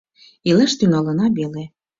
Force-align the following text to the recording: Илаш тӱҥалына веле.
Илаш 0.49 0.71
тӱҥалына 0.79 1.25
веле. 1.37 1.63